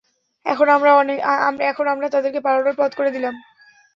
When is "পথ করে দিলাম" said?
2.77-3.35